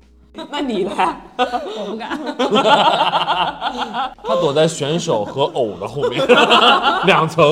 [0.50, 2.18] 那你来， 我不敢。
[4.24, 6.26] 他躲在选手和偶的后面，
[7.06, 7.46] 两层。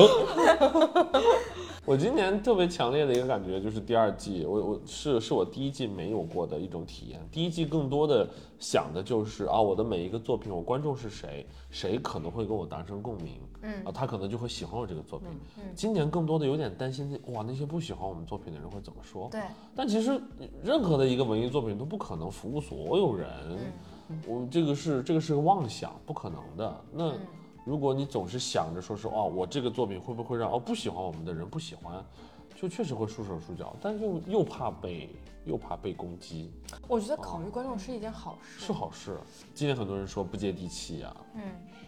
[1.90, 7.20] 我今年特别强烈的一个感觉就是第二季，我我是是我第一季没有过的一种体验。
[7.32, 8.28] 第一季更多的
[8.60, 15.28] 想的就是啊，我的每一个作品，我观众是谁，谁可能会跟我达成共鸣，嗯啊，他可能就会喜欢我这个作品。
[15.74, 19.28] 今年更多的有点担心，哇，那些不喜欢我们作品的人会怎么说？
[19.28, 19.40] 对，
[19.74, 20.22] 但其实
[20.62, 23.28] 任何的一个文艺作品都不可能服务所有人，
[24.28, 26.80] 我这个是这个是个妄想，不可能的。
[26.92, 27.14] 那
[27.70, 32.04] 如果你总是想着说是哦，我这个作品会不会让哦不喜欢我们的人不喜欢，
[32.60, 35.08] 就确实会束手束脚，但又又怕被
[35.44, 36.50] 又怕被攻击，
[36.88, 38.66] 我觉得考虑观众是一件好事。
[38.66, 39.16] 是好事。
[39.54, 41.42] 今天很多人说不接地气呀、嗯，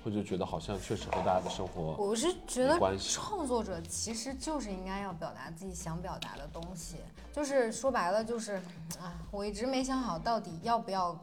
[0.04, 6.98] 会就觉得好像确实和大家的生活我是觉得创作者其实就是应该要表达自己想表达的东西，
[7.32, 8.52] 就是说白了就是，
[9.00, 11.18] 啊，我一直没想好到底要不要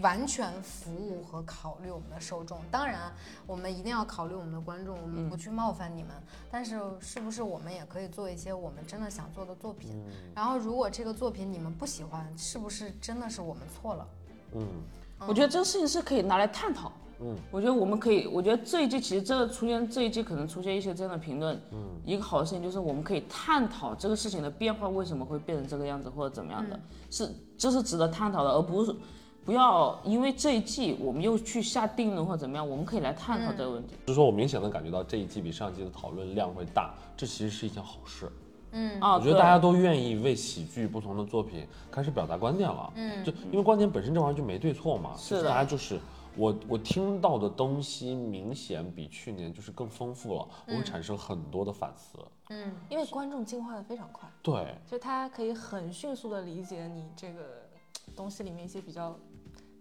[0.00, 2.58] 完全服务和考虑我们的受众。
[2.70, 3.12] 当然，
[3.46, 6.10] 我们一定要考虑我们的观众，我们不去冒犯你们。
[6.50, 9.90] 但是，是不是我们也可以做一些我们真的想做的作品？
[10.34, 14.08] 然后，如果这个作品你们不喜欢，是不是真的是我们错了？
[14.54, 14.66] 嗯
[15.26, 16.92] 我觉得这个事情是可以拿来探讨。
[17.20, 26.78] 嗯，我觉得我们可以，我觉得这一季其实这个出现这一季可能出现一些这样的评论，嗯，一个好的事情就是我们可以探讨这个事情的变化为什么会变成这个样子或者怎么样的，
[27.10, 28.94] 是这是值得探讨的，而不是
[29.44, 33.94] 不要因为这一季我们又去下定论或者怎么样，我们可以来探讨这个问题。
[34.06, 38.30] 就是说我明显的感觉到这一季比上一季的讨论量会大，这其实是一件好事。
[38.72, 39.00] 嗯。
[39.00, 42.92] 啊，我觉得大家都愿意为喜剧不同的作品开始表达观点了。
[42.96, 43.24] 嗯。
[43.24, 46.00] 就因为观点本身这玩意儿就没对错嘛，是大家就是
[46.36, 52.18] 我我听到的东西明显比去年就是更丰富了，我会产生很多的反思。
[52.50, 57.40] 嗯，因为观众进化的非常快，对，就他可以很迅速的理解你这个
[58.14, 59.16] 东西里面一些比较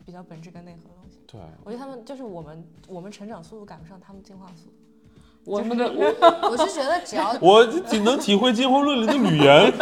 [0.06, 1.20] 比较本质跟内核的东西。
[1.28, 4.76] 对，我觉得他们就是我们我们成长速度赶不上他们进化速度。
[5.46, 9.72] 我们的 我我是觉得只要 我仅能体会进化论里的语言。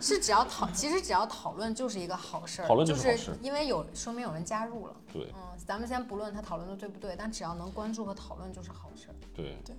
[0.00, 4.96] 是只要讨，其实只要讨论就是一个好事儿，讨论就就是因为有说明有人加入了。
[5.12, 9.14] 对嗯，咱们先不论他讨论的对不对，但只要能关注和讨论就是好事儿。
[9.32, 9.76] 对对，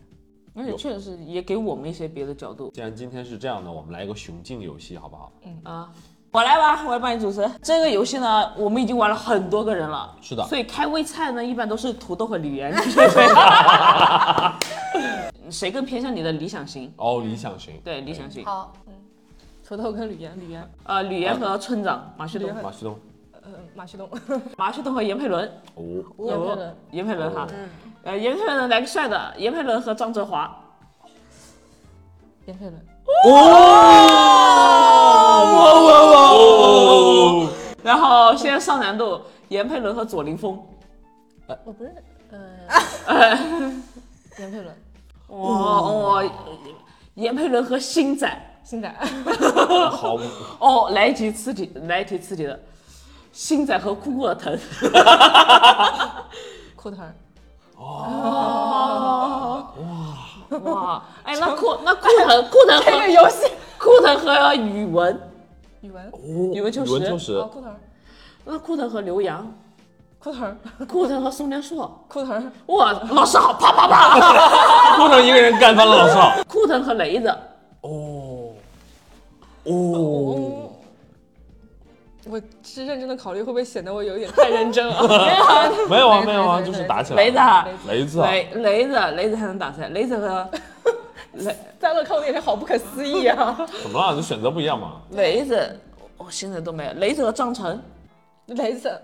[0.54, 5.34] 而且确实是也给我们一些别的角度既然今天是这样的，我们来一个雄竞游戏，好不好？
[5.44, 5.92] 嗯啊。
[6.34, 8.52] 我来吧，我来帮你主持这个游戏呢。
[8.58, 12.74] 我们已经玩了很多个人了，是的所以开胃菜呢，一般都是土豆和吕岩。
[15.52, 16.92] 谁更偏向你的理想型？
[16.98, 17.80] 哦，理想型。
[17.84, 18.44] 对，理想型。
[18.44, 18.74] 好，
[19.64, 22.98] 土豆跟吕岩，吕岩，呃，吕岩和村长马旭东，马旭东。
[23.44, 24.10] 呃，马旭东，
[24.58, 25.84] 马旭东和严佩伦，哦，
[26.18, 27.48] 严佩伦，严佩伦哈，
[28.04, 30.50] 呃，严佩伦来个帅的，严佩伦和张哲华。
[32.48, 32.76] 严佩伦，
[33.26, 33.30] 哦，
[37.84, 40.60] 然后现在上难度，严佩伦和左凌峰。
[41.66, 42.04] 我不认识，
[43.06, 43.36] 呃，
[44.40, 44.76] 严佩伦，
[45.28, 46.24] 哇哦，
[47.16, 48.50] 严佩伦和星仔。
[48.64, 48.90] 星仔，
[49.92, 50.18] 好，
[50.60, 52.58] 哦，来一题刺激，来一题刺激的，
[53.34, 54.58] 星仔和酷酷的疼。
[56.78, 57.00] 酷疼。
[57.76, 60.13] 哦，哇，
[61.24, 65.20] 哎， 那酷那酷腾酷腾和这个游戏，酷腾和语文，
[65.82, 66.20] 语文，哦
[66.54, 67.76] 语文秋实语文秋实哦，裤头儿，
[68.46, 69.52] 那库腾和刘洋，
[70.20, 76.36] 裤头儿，库腾和宋连硕，裤头儿，哇，老师好，啪啪啪，不能 一个人干翻了老师好。
[76.48, 77.28] 库腾和雷子，
[77.82, 78.52] 哦，
[79.64, 80.63] 哦，嗯，
[82.30, 85.02] 我是认真的考虑会不会显得我有一点太认真了。
[85.90, 87.24] 没有啊，没有啊，就是打起来。
[87.24, 87.40] 雷子。，
[87.88, 90.50] 雷子啊，雷雷子，雷子还能打起来，雷子和
[91.34, 93.68] 雷在乐看我眼神好不可思议啊！
[93.82, 94.16] 怎么了？
[94.16, 95.02] 你选择不一样嘛？
[95.12, 95.80] 雷子，
[96.18, 97.82] 我现在都没有，雷子和张晨，
[98.48, 99.02] 雷子，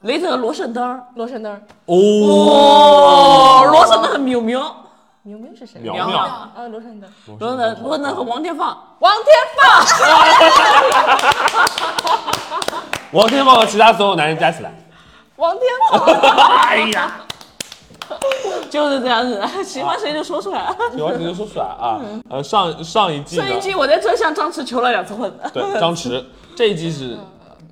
[0.00, 1.52] 雷子和罗胜灯，罗胜灯，
[1.86, 4.76] 哦，哦，罗胜灯和苗苗，
[5.26, 5.80] 明明是谁？
[5.80, 6.18] 苗苗。
[6.18, 9.84] 啊，罗神灯，罗胜灯，罗胜灯和王天放，王天放。
[13.12, 14.72] 王天放和其他所有男人加起来，
[15.36, 16.00] 王天放，
[16.68, 17.20] 哎呀，
[18.70, 20.72] 就是这样子，喜欢谁就说出来。
[20.94, 22.00] 喜欢谁就说出来啊。
[22.30, 27.18] 呃，上上一季上一，季我在这向张弛求了两次婚，对张弛，这一季是。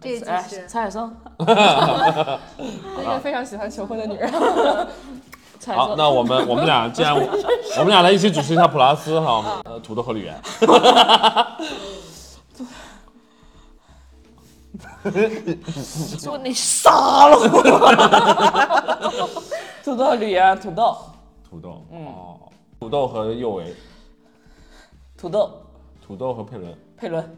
[0.01, 4.31] 这一季哎，是蔡海生， 一个非常喜欢求婚的女人。
[5.73, 5.95] 好。
[5.97, 7.21] 那我们我们俩既然我
[7.79, 10.41] 我们俩来一起主持一下普拉斯哈，呃土豆和吕岩，
[16.19, 17.45] 说你杀了我。
[19.85, 20.97] 土豆吕岩，土豆，
[21.49, 22.41] 土豆嗯哦，
[22.81, 23.75] 土豆和右维，
[25.17, 25.51] 土豆，
[26.05, 26.75] 土豆和佩伦。
[26.97, 27.37] 佩伦，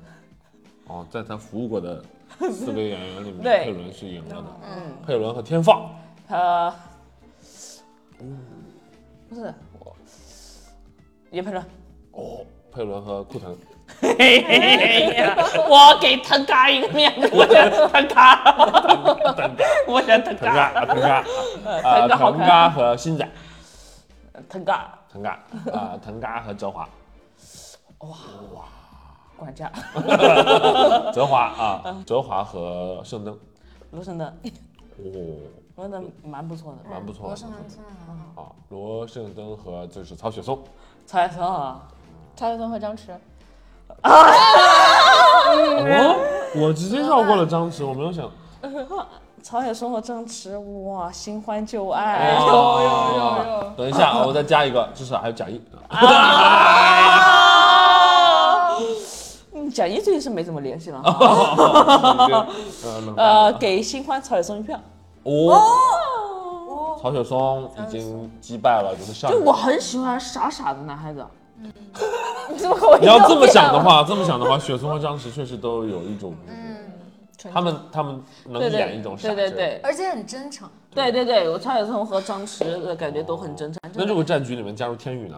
[0.87, 2.01] 哦，在他服务过的
[2.53, 4.45] 四位演员里面，佩伦是赢了的。
[4.62, 5.91] 嗯，佩伦和天放，
[6.29, 6.73] 他，
[9.29, 9.96] 不是我，
[11.31, 11.64] 叶佩伦。
[12.12, 13.57] 哦，佩伦和库腾，
[14.00, 15.37] 嘿嘿呀，
[15.68, 18.55] 我给腾嘎一个面子，我选腾嘎，
[19.87, 21.22] 我选腾腾嘎，嘎，腾嘎，
[21.62, 23.29] 腾 啊，嘎腾嘎和新仔，
[24.48, 25.38] 腾嘎，腾嘎，
[25.72, 26.88] 啊，腾嘎和哲华，
[27.98, 28.09] 哇
[28.55, 28.64] 哇
[29.37, 29.70] 管家，
[31.12, 33.38] 哲华啊，哲华和圣灯，
[33.90, 34.26] 卢圣灯，
[34.98, 35.05] 哦，
[35.77, 37.29] 罗胜灯蛮不错的，蛮不错的。
[37.29, 38.43] 罗胜灯真的很好。
[38.43, 38.49] 啊。
[38.71, 40.59] 罗圣灯和就是曹雪松，
[41.05, 41.83] 曹雪松啊，
[42.35, 43.11] 曹雪松和张弛，
[44.03, 44.11] 哦，
[46.57, 48.31] 我直接绕过了张弛，我没有想，
[49.43, 55.61] 曹雪松和张弛，哇，新欢旧爱，哦，等一下，我再加一个，至少还有贾谊。
[59.53, 61.03] 嗯，蒋毅最近是没怎么联系了，
[62.83, 64.81] 呃呃，给新欢曹雪松一票，
[65.27, 71.27] 哦，曹雪松已经击败了就是上就我很喜欢傻傻的男孩子，
[72.49, 76.77] 你 怎么跟我你要这么想的话，这么想的话，雪松和张弛确实都有一种，嗯
[77.53, 79.37] 他们他们能演一种傻劲。
[79.37, 80.69] 对对对而且很真诚。
[80.93, 85.37] 对对对，我曹雪松和张弛的感觉都很真诚，那如果战局里面加入天宇呢？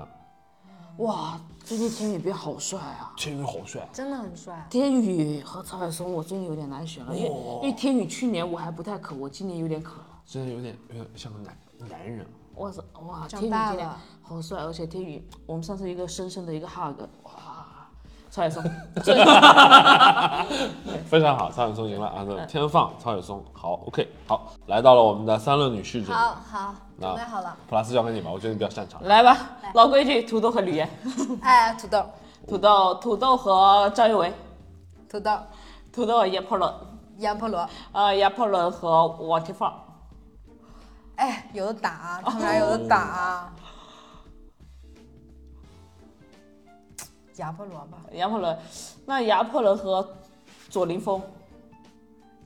[0.98, 3.12] 哇，最近天宇变好帅啊！
[3.14, 10.06] 天宇好帅，真的很帅，天宇和曹海松，我最近有点难选了，因为因为天宇去年我还不太渴，我今年有点渴了。
[10.24, 12.26] 真的有点有点像个男男人。
[12.54, 13.90] 哇塞，哇，天宇今年
[14.22, 17.32] 好帅，而且天宇，我们上次一个深深的一个 hug，哇，
[18.30, 18.62] 曹雪松，
[21.06, 22.24] 非常好，曹雪松赢了啊！
[22.26, 27.56] 那天放曹雪松，好，OK，好，来到了我们的三轮女婿这里，好好那准备好了。
[27.68, 29.02] 普拉斯交给你吧，我觉得你比较擅长。
[29.04, 29.36] 来吧，
[29.74, 30.88] 老规矩，土豆和吕岩，
[31.42, 32.04] 哎，土豆，
[32.46, 34.32] 土豆，土豆和张一维，
[35.08, 35.30] 土豆，
[35.92, 36.72] 土豆和叶破仑，
[37.18, 39.72] 杨破罗，呃，叶破仑和王天放，
[41.16, 43.50] 哎，有的打啊，他们俩有的打
[47.42, 47.46] 啊。
[47.46, 48.58] 杨破仑吧，拿破仑，
[49.06, 50.06] 那拿破仑和
[50.68, 51.22] 左凌峰，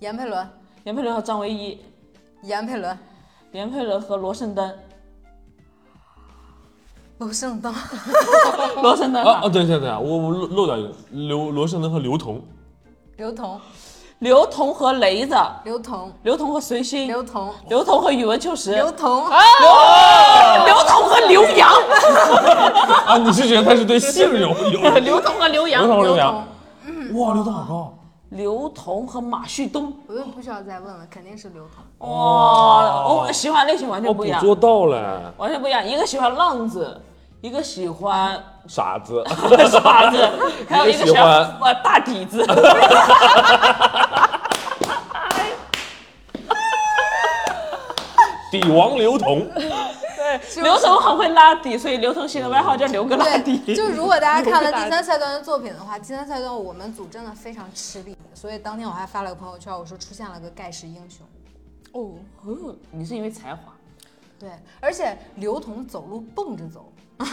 [0.01, 0.49] 严佩伦，
[0.85, 1.81] 杨佩伦和张唯一，
[2.43, 2.99] 严佩伦，
[3.53, 4.75] 杨佩伦和罗圣灯，
[7.19, 7.75] 罗圣灯，
[8.83, 12.43] 罗圣灯啊啊，等一下等一下，我我漏漏掉一个，刘罗圣灯和刘同，
[13.17, 13.61] 刘同，
[14.23, 19.25] 刘同和雷子，刘同，刘同和随心，刘同，刘同和宇文秋实，刘同，
[20.65, 21.69] 刘同和刘洋，
[23.05, 24.81] 啊，你是觉得他是对性有有？
[25.03, 25.83] 刘同和刘洋。
[25.83, 26.45] 刘洋，同和刘同，，
[27.21, 27.95] 哇，刘同好高。
[28.29, 32.09] 刘同和马旭东，不用不需要再问了，肯定是刘同。
[32.09, 36.97] 哇，我喜欢类型完全不一样，我捕捉到了，完全不一样，一个喜欢浪子，
[37.41, 39.25] 一个喜欢傻子，
[39.69, 40.31] 傻子，
[40.69, 42.47] 还有一个喜喜欢欢呃大底子。
[48.53, 53.75] 底王刘同，对刘同很会拉底，所以刘同新的外号叫刘哥拉底。
[53.75, 61.27] 就如果大家 看了第三赛段的作品的话，第三赛段我们组真的非常吃力，所以当天我还发了个朋友圈，我说出现了个盖世英雄。
[61.93, 62.13] 哦，
[62.45, 63.73] 哦，你是因为才华，
[64.39, 66.93] 对，而且刘同走路蹦着走，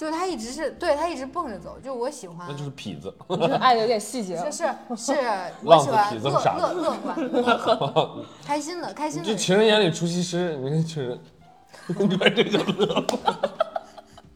[0.00, 3.14] 就是他一直是对他一直蹦着走，就我喜欢，那就是痞子。
[3.60, 4.50] 爱的有点细节啊。
[4.50, 4.64] 是
[4.96, 5.12] 是是，
[5.62, 8.08] 我浪子喜欢乐痞子乐乐观，
[8.42, 9.34] 开心的开心的就。
[9.34, 11.20] 情人眼里出西施，你看情人，
[11.98, 13.04] 你看这就乐。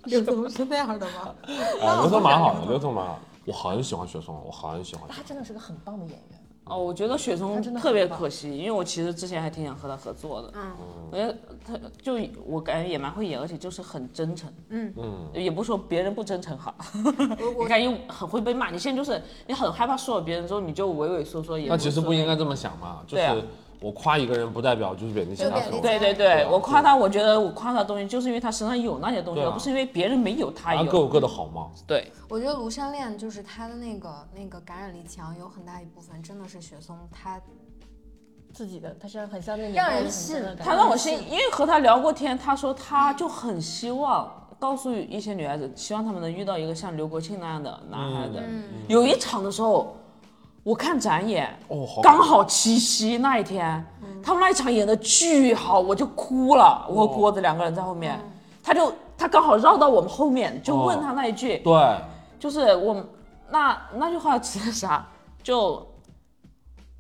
[0.05, 1.35] 刘总是那样的吗？
[1.47, 6.39] 哎，刘聪蛮好的，刘聪蛮好，我很喜欢雪松，我很喜欢雪他真的是个很棒的演员。
[6.67, 10.51] 哦，我觉得雪松真的特别可惜，因为我其实之前还挺想和他合作的。
[10.55, 10.73] 嗯
[11.11, 14.53] 我觉得他就我感觉也蛮会演，而且就是很真诚。
[14.71, 16.75] 嗯嗯，也不是说别人不真诚哈，
[17.57, 18.71] 我 感觉很会被骂。
[18.71, 21.59] 你现在就是你很害怕说了别人之后，你就畏畏缩缩。
[21.59, 23.43] 也那其实不应该这这么想嘛，就是
[23.85, 25.71] 我夸一个人，不代表就是贬低其他人。
[25.83, 30.91] 对对对我夸他，我觉得我夸他的东西，就是因为他身上有那些东西，而不是因为别人没有他有。
[30.91, 31.69] 各有各的好嘛。
[31.87, 37.39] 对，我觉得庐山恋就是他的那个那个感染力强，有很大一部分真的是雪松他
[38.55, 48.39] 自己的，他身上很像那个让人信感觉他让我信，因为和他聊过天，他说他就很希望告诉一些女孩子，希望他们能遇到一个像刘国庆那样的男孩子。
[48.41, 49.95] 嗯有一场的时候，
[50.65, 53.85] 我看展演，哦，好刚好七夕那一天，
[54.23, 56.87] 他们那一场演的巨好，我就哭了。
[56.89, 58.19] 我和郭子两个人在后面，
[58.63, 62.01] 他就他刚好绕到我们后面，就问他那一句，对，
[62.41, 62.97] 就是我
[63.51, 65.07] 那那句话指的啥？
[65.43, 65.87] 就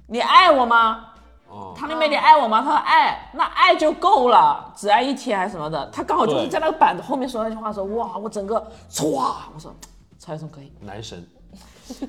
[0.06, 1.06] 你爱我吗？
[1.48, 2.60] 哦，他那边你爱我吗？
[2.60, 5.88] 他说爱，那爱就够了，只爱一天还是什么的。
[5.90, 9.06] 他刚好就是在那个板子后面说那句话的时候，哇，我整个歘，
[9.54, 9.74] 我说
[10.18, 11.26] 曹雪松可以，男神。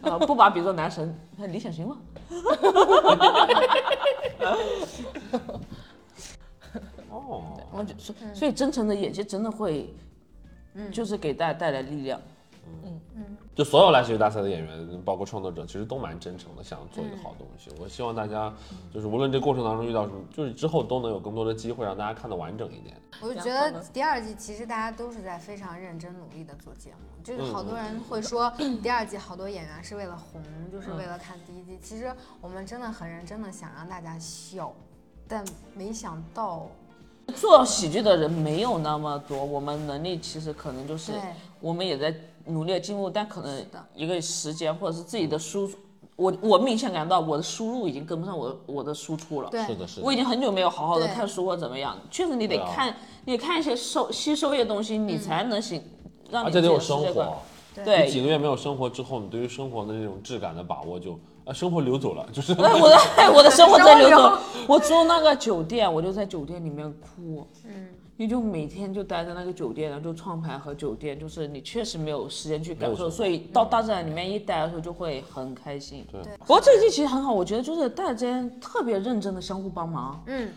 [0.01, 1.97] 呃，不把比作男神，那理想型吗？
[7.09, 9.93] 哦，我就所所以真诚的演技真的会，
[10.91, 12.19] 就是给大家带来力量。
[13.55, 17.71] 就所有来喜剧大赛的演员，包括创作者，其实都蛮真诚的，想做一个好东西。
[17.79, 18.53] 我希望大家，
[18.93, 22.93] 就是无论这过程当中遇到什么，就是之后都能有更多的机会让大家看得完整一点。
[23.21, 28.51] 我就觉得第二季其实大家都是在非常认真努力的做节目，就是好多人会说
[28.83, 31.79] 第二季好多演员是为了红，就是为了看第一季。
[31.81, 34.73] 其实我们真的很认真的想让大家笑，
[35.29, 36.67] 但没想到，
[37.33, 41.13] 做喜剧的人没有那么多，我们能力其实可能就是
[41.61, 42.13] 我们也在
[42.47, 45.69] 努力的进步，但可能一个时间或者是自己的输，
[46.15, 49.49] 我我明显感到我的输入已经跟不上我我的输出了。
[49.49, 50.05] 对是的，是的。
[50.05, 55.83] 我已经很久没有好好的看书或怎么样，确实你得看，你看一些收吸收一些东西，你才能行，
[56.29, 57.35] 让你自己而且得有生的世界观活。
[57.77, 62.97] 你几，个月没有生活之后，你对于生活的那种质感的把握就啊，生活流走了，就是哎，我的
[63.35, 64.37] 我的生活在流走。
[64.67, 67.45] 我住那个酒店，我就在酒店里面哭。
[67.65, 76.05] 嗯，你就每天就待在那个酒店，然后就创牌和酒店，就是你确实没有时间去感受，所以到大自然里面一待的时候就会很开心。
[76.09, 76.21] 对。
[76.39, 80.49] 不过这一季其实很好，我觉得就是大家之间特别认真的相互帮忙，嗯，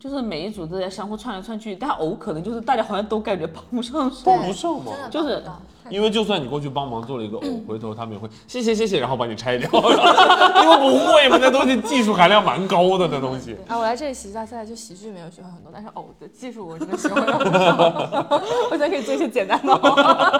[0.00, 4.22] 就是每一组都在相互串来串去，但偶可能就是大家好像都感觉帮不上手。
[4.24, 5.44] 帮不上嘛就是
[5.90, 9.68] 因为就算你过去帮忙做了一个偶，回头他们也会谢谢谢谢，然后把你拆掉，
[10.62, 13.54] 因为不会嘛，那东西技术含量蛮高的，那东西。
[13.68, 18.40] 啊，我来这里喜剧大赛就喜剧没有学会很多，但是偶的技术我真的学会了。
[18.70, 19.96] 我觉得可以做一些简单的偶。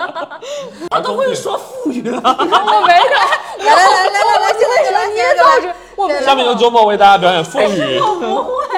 [0.89, 2.17] 他都会说腹语了。
[2.17, 7.99] 我没来，来来来来来来，现在就来，捏造着，我下面由周末为大家表演腹语。
[7.99, 8.70] 我不会，我并不会。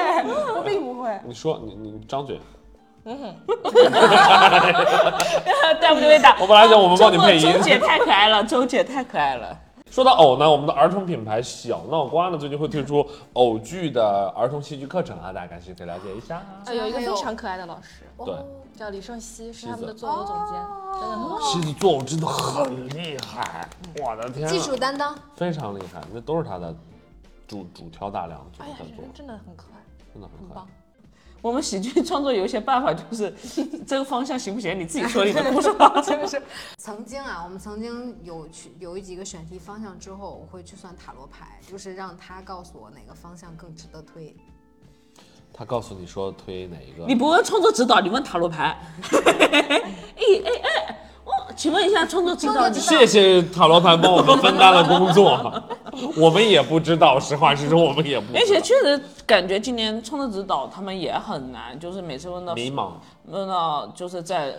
[1.33, 2.39] 你说，你你张嘴。
[3.03, 3.15] 对
[5.93, 6.19] 不对？
[6.21, 6.37] 打。
[6.39, 9.57] 我本来想我们帮你配音周姐太可爱了，周姐太可爱了。
[9.89, 16.43] 说到偶呢，我们的儿童品牌小闹瓜呢，最近会推出偶剧的儿童戏剧课程啊，大家感兴趣可以了解一下。
[16.67, 18.35] 呃，有一个非常可爱的老师，对，
[18.77, 20.53] 叫李胜熙，是他们的的作偶总监，
[20.99, 21.39] 真的很好。
[21.39, 23.67] 戏子做偶真的很厉害，
[24.05, 26.73] 我的天、啊，技术担当，非常厉害，那都是他的
[27.47, 28.75] 主主挑大梁做哎呀，
[29.13, 29.81] 真的很可爱，
[30.13, 30.67] 真的很可爱很棒。。
[31.43, 33.31] 我们喜剧创作有一些办法，就是
[33.85, 34.79] 这个方向行不行？
[34.79, 36.01] 你自己说你的 故事吧。
[36.01, 36.41] 真的是。
[36.77, 44.33] 曾经啊，我们曾经有去有几个选题方向之后，我会去算塔罗牌，就是让他告诉我哪个方向更值得推。
[45.51, 47.05] 他告诉你说推哪一个？
[47.05, 48.79] 你不问创作指导，你问塔罗牌。
[49.11, 49.21] 哎
[49.67, 49.81] 哎
[50.15, 55.61] 哎，哦，请问一下创作指导，谢谢塔罗牌帮我们分担了工作，
[56.17, 58.39] 我们也不知道，实话实说，我们也不知道。
[58.39, 62.93] 而且确实感觉今年创作指导他们也很难，就是每次问到迷茫，
[63.25, 64.55] 问到就是在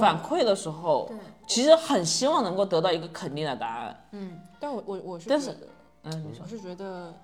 [0.00, 4.08] 反馈的时候对，其实很希望能够得到一个肯定的答案。
[4.12, 5.66] 嗯，但我我我是但是觉得，
[6.04, 7.14] 嗯，我是觉得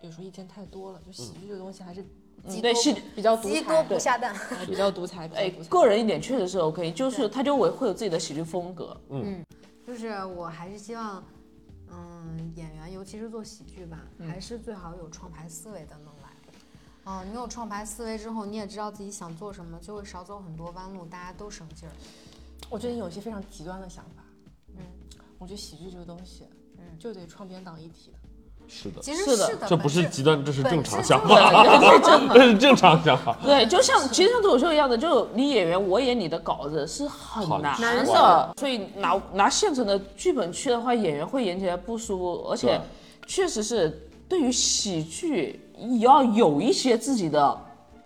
[0.00, 2.02] 有时候意见太多了，就喜剧这个东西还是
[2.44, 4.34] 嗯对戏比较独鸡多裁，不下蛋。
[4.66, 5.48] 比较独裁，哎。
[5.68, 8.96] 个人一点确实是 OK，就是他就会会有自己的喜剧风格。
[9.10, 9.44] 嗯。
[9.86, 11.22] 就是我还是希望，
[11.90, 16.11] 嗯，演员尤其是做喜剧吧，还是最好有创牌思维的能
[17.04, 17.12] 来。
[17.12, 21.92] 嗯，你有创牌思维之后，你也知道自己想做什么，就会少走很多弯路，大家都省劲儿。
[22.70, 24.22] 我最近有一些非常极端的想法。
[24.76, 24.84] 嗯，
[25.38, 26.44] 我觉得喜剧这个东西，
[26.78, 28.18] 嗯，就得创编党一体的。
[28.68, 31.34] 是的，其实是的，这不是极端， 这是正常想法，
[31.80, 33.36] 这是正的这是正常想法。
[33.42, 42.80] 对，就像其实像脱口秀一样的，就你演员我演你的稿子是很很难难的，所以拿拿现成的剧本去的话，演员会演起来不舒服，而且
[43.26, 47.56] 确实是对于喜剧也要有一些自己的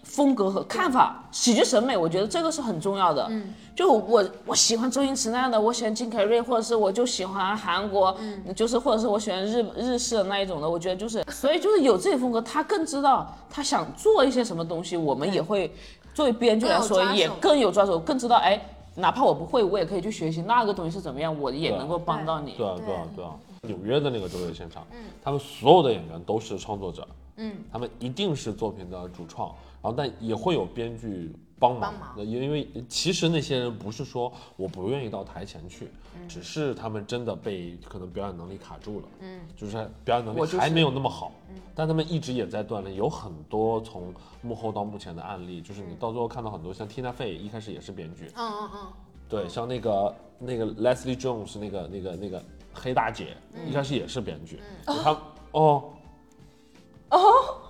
[0.03, 3.27] 风格和看法，喜剧审美，我觉得这个是很重要的。
[3.31, 15.73] 嗯，就我我喜欢周星驰那样的，我喜欢金凯瑞，或者是我就喜欢韩国，嗯，就是或者是我喜欢日日式的那一种的，我觉得就是，所以就是有自己风格，他更知道他想做一些什么东西，我们也会
[16.15, 18.61] 作为编剧来说也更有抓手更知道哎。
[18.99, 22.53] 哪怕我不会，我也可以去学习那个东西是怎么样，我也能够帮到你。
[22.53, 23.31] 对啊，对啊，对啊。
[23.61, 24.87] 纽约的那个周六现场，
[25.23, 27.07] 他们所有的演员都是创作者，
[27.37, 29.49] 嗯，他们一定是作品的主创，
[29.83, 31.81] 然后但也会有编剧帮忙。
[31.81, 35.89] 帮忙，那因为其实那些人不是说我不愿意到台前去，
[36.29, 39.73] 只是他们真的被可能表演能力卡住了，嗯，就是
[40.05, 41.33] 表演能力还没有那么好，
[41.75, 44.13] 但他们一直也在锻炼，有很多从
[44.43, 48.93] 幕后到幕前的案例，就是你到最后看到很多像 Tina Fey 一开始也是编剧，嗯嗯嗯，
[49.29, 55.19] 对，像那个那个 Leslie Jones 那个那个那个黑大姐，一开始也是编剧，就她
[55.53, 55.85] 哦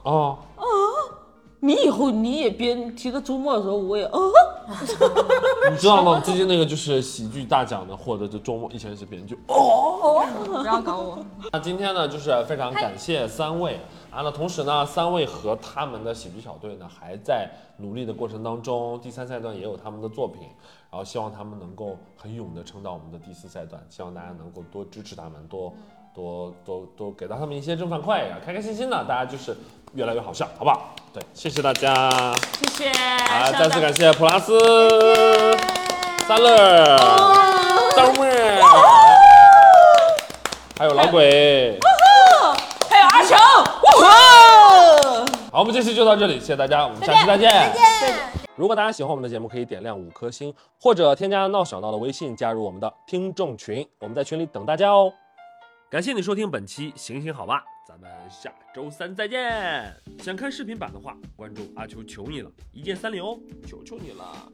[0.06, 0.64] 哦哦，
[1.58, 4.30] 你以后你也编提个周末的时候，我也哦，
[5.68, 6.20] 你知道吗？
[6.20, 10.24] 最近那个就是喜剧大奖的获得的周末，以前是编剧哦。
[10.46, 11.18] 不要搞我。
[11.52, 13.80] 那今天呢，就是非常感谢三位
[14.10, 14.22] 啊。
[14.22, 18.98] 那同时呢，三位和他们的喜剧小队呢，还在努力的过程当中。
[19.00, 20.42] 第三赛段也有他们的作品，
[20.90, 23.84] 然后希望他们能够很勇的撑到我们的第四赛段。
[23.90, 25.72] 希望大家能够多支持他们，多
[26.16, 29.54] 多多多给到他们一些正反馈啊，开开心心的，大家就是
[29.92, 30.94] 越来越好笑，好不好？
[31.12, 32.32] 对，谢谢大家。
[32.58, 34.58] 谢谢，啊，希望大再次感谢普拉斯、
[36.26, 36.96] 三乐、
[37.94, 38.58] 张妹，
[40.78, 41.78] 还有老鬼。
[42.88, 43.38] 还有阿强，
[44.00, 44.08] 哇！
[45.52, 47.50] 好，我们这期就到这里，谢谢大家，我们下期再见。
[47.50, 48.16] 再见。
[48.54, 55.12] 如果大家喜欢我们的节目，可以点亮五颗星，或者添加闹小闹的微信，加入我们的听众群，我们在群里等大家哦。
[55.88, 59.94] 感谢你收听本期《行行好吧》，咱们下周三再见。
[60.18, 64.50] 想看视频版的话，关注阿秋求你了，一键三连哦，求求你了。